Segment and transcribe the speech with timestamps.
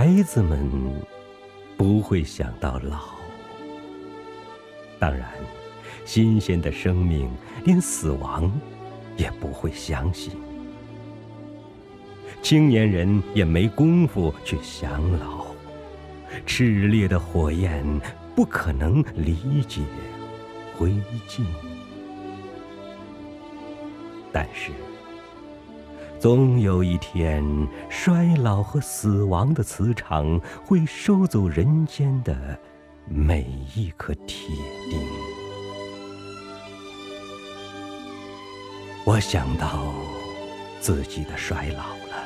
[0.00, 0.70] 孩子们
[1.76, 3.00] 不会想到老。
[4.96, 5.28] 当然，
[6.04, 7.28] 新鲜的生命
[7.64, 8.48] 连死亡
[9.16, 10.34] 也不会相信。
[12.42, 15.46] 青年人也没工夫去想老，
[16.46, 17.84] 炽烈的火焰
[18.36, 19.82] 不可能理解
[20.76, 20.90] 灰
[21.28, 21.42] 烬。
[24.32, 24.70] 但是，
[26.20, 27.44] 总有一天，
[27.88, 32.58] 衰老和死亡的磁场会收走人间的
[33.06, 33.46] 每
[33.76, 34.48] 一颗铁
[34.90, 35.00] 钉。
[39.04, 39.94] 我想到
[40.80, 42.24] 自己的衰老了。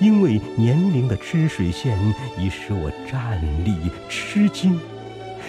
[0.00, 1.98] 因为年龄的吃水线
[2.38, 4.80] 已使我站立吃惊，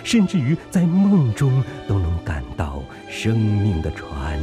[0.03, 4.37] 甚至于在梦中都能感到生命的船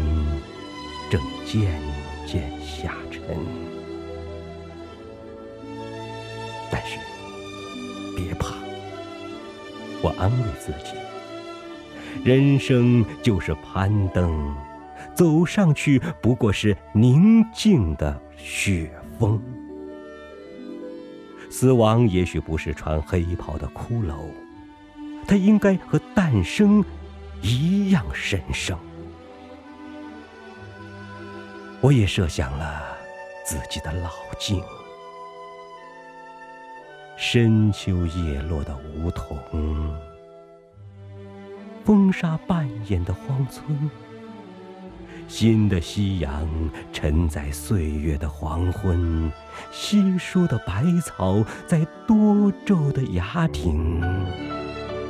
[1.10, 1.70] 正渐
[2.31, 3.20] 渐下沉。
[6.70, 6.97] 但是
[8.17, 8.55] 别怕，
[10.00, 10.95] 我安慰自己，
[12.22, 14.55] 人生就是攀登，
[15.12, 19.42] 走上去不过是宁静的雪峰。
[21.50, 24.15] 死亡也许不是穿黑袍的骷髅，
[25.27, 26.84] 它应该和诞生
[27.42, 28.78] 一样神圣。
[31.83, 32.83] 我也设想了
[33.42, 34.62] 自己的老境：
[37.17, 39.39] 深秋叶落的梧桐，
[41.83, 43.91] 风沙扮演的荒村。
[45.27, 46.47] 新的夕阳
[46.92, 49.33] 沉在岁月的黄昏，
[49.72, 54.03] 稀疏的百草在多皱的崖顶。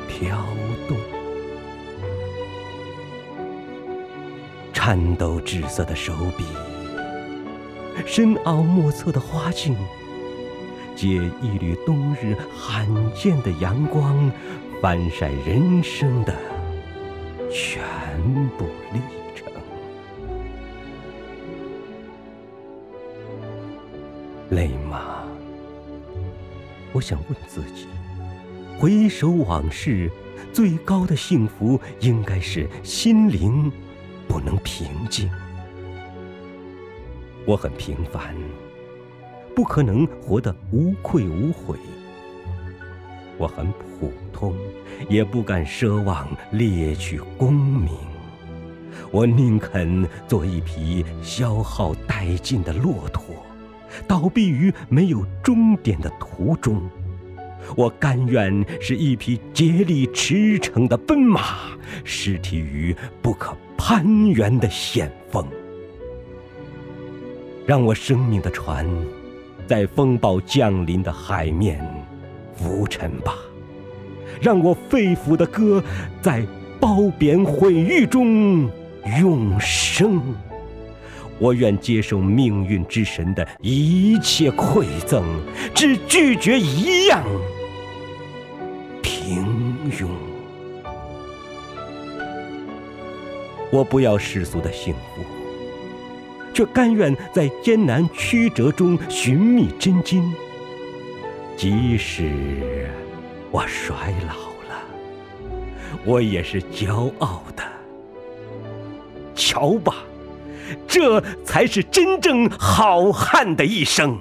[0.06, 0.38] 飘
[0.86, 0.96] 动，
[4.90, 6.44] 颤抖紫色的手笔，
[8.04, 9.76] 深奥莫测的花径，
[10.96, 11.06] 借
[11.40, 14.32] 一缕冬日罕见的阳光，
[14.82, 16.34] 翻晒人生的
[17.52, 17.80] 全
[18.58, 18.98] 部历
[19.32, 19.46] 程。
[24.48, 25.22] 累吗？
[26.92, 27.86] 我想问自己：
[28.76, 30.10] 回首往事，
[30.52, 33.70] 最高的幸福应该是心灵
[34.30, 35.28] 不能平静。
[37.44, 38.32] 我很平凡，
[39.56, 41.76] 不可能活得无愧无悔。
[43.36, 44.54] 我很普通，
[45.08, 47.92] 也不敢奢望猎取功名。
[49.10, 53.34] 我宁肯做一匹消耗殆尽的骆驼。
[54.06, 56.88] 倒闭于没有终点的途中，
[57.76, 61.42] 我甘愿是一匹竭力驰骋的奔马，
[62.04, 65.46] 失蹄于不可攀援的险峰。
[67.66, 68.86] 让我生命的船，
[69.66, 71.80] 在风暴降临的海面
[72.56, 73.32] 浮沉吧；
[74.40, 75.82] 让我肺腑的歌，
[76.20, 76.44] 在
[76.80, 78.68] 褒贬毁誉中
[79.20, 80.20] 永生。
[81.38, 85.24] 我愿接受命运之神的一切馈赠，
[85.74, 87.24] 只拒绝一样：
[89.90, 90.10] 平庸。
[93.72, 95.22] 我不要世俗的幸福，
[96.54, 100.32] 却甘愿在艰难曲折中寻觅真经。
[101.56, 102.88] 即使
[103.50, 104.34] 我衰老
[104.68, 104.82] 了，
[106.04, 107.62] 我也是骄傲的。
[109.34, 109.96] 瞧吧。
[110.86, 114.16] 这才是真正好汉的一生。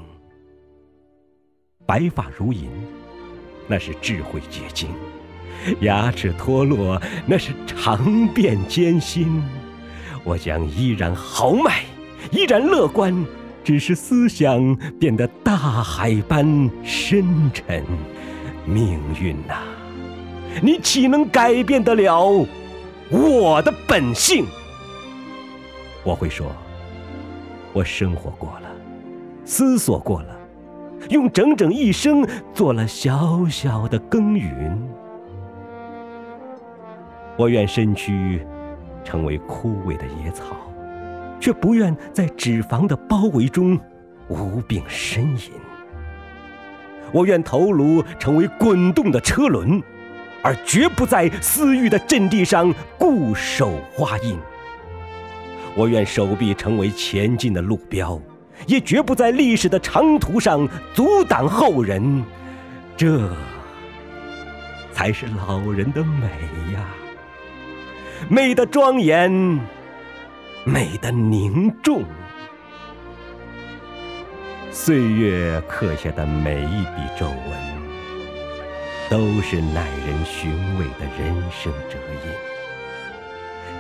[1.86, 2.68] 白发如银，
[3.68, 4.90] 那是智慧结晶；
[5.82, 9.42] 牙齿脱落，那是尝遍艰辛。
[10.24, 11.82] 我将依然豪迈，
[12.32, 13.26] 依然乐观，
[13.64, 17.84] 只是思想变得大海般深沉。
[18.66, 19.56] 命运呐，
[20.62, 22.46] 你岂能改变得了
[23.10, 24.46] 我的本性？
[26.04, 26.52] 我会说，
[27.74, 28.70] 我生活过了，
[29.46, 30.38] 思索过了，
[31.10, 34.78] 用整整一生做了小小的耕耘。
[37.40, 38.46] 我愿身躯
[39.02, 40.58] 成为枯萎的野草，
[41.40, 43.80] 却不愿在脂肪的包围中
[44.28, 45.54] 无病呻吟。
[47.14, 49.82] 我愿头颅成为滚动的车轮，
[50.44, 54.38] 而绝不在私欲的阵地上固守花荫。
[55.78, 58.20] 我愿手臂成为前进的路标，
[58.68, 62.22] 也绝不在历史的长途上阻挡后人。
[62.98, 63.32] 这
[64.92, 66.28] 才是老人的美
[66.74, 66.86] 呀，
[68.28, 69.32] 美的庄严，
[70.66, 72.04] 美的凝重。
[74.72, 77.38] 岁月刻下的每一笔皱纹，
[79.10, 82.32] 都是耐人寻味的人生折印。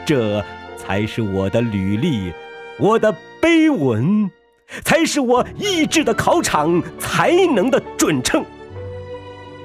[0.05, 0.43] 这
[0.77, 2.33] 才是我的履历，
[2.79, 4.31] 我的碑文，
[4.83, 8.43] 才是我意志的考场，才能的准称。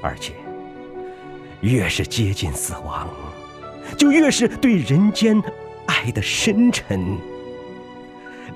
[0.03, 0.35] 而且，
[1.63, 3.09] 越是接近死亡，
[3.97, 5.43] 就越是对人间
[5.87, 7.19] 爱的深沉。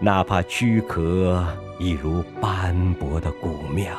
[0.01, 1.45] 哪怕躯壳
[1.79, 3.99] 一如斑驳的古庙，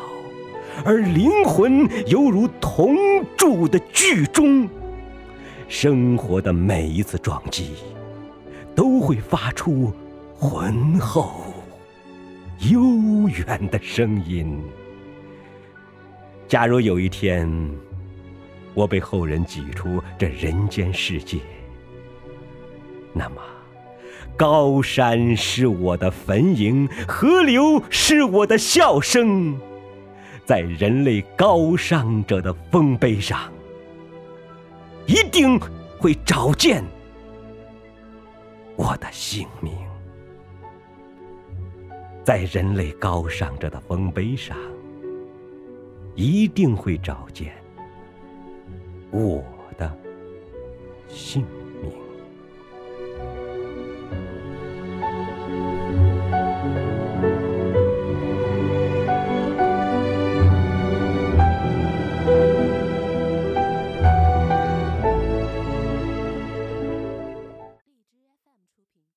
[0.85, 2.95] 而灵魂犹如铜
[3.35, 4.69] 铸的剧中，
[5.67, 7.73] 生活的每一次撞击，
[8.73, 9.93] 都会发出
[10.37, 11.43] 浑厚
[12.71, 14.57] 悠远的声音。
[16.47, 17.47] 假如有一天，
[18.79, 21.39] 我被后人挤出这人间世界，
[23.11, 23.41] 那么。
[24.37, 29.59] 高山是我的坟茔，河流是我的笑声，
[30.45, 33.51] 在人类高尚者的丰碑上，
[35.05, 35.59] 一定
[35.97, 36.81] 会找见
[38.77, 39.73] 我的姓名。
[42.23, 44.55] 在人类高尚者的丰碑上，
[46.15, 47.53] 一定会找见
[49.11, 49.43] 我
[49.77, 49.91] 的
[51.07, 51.58] 姓。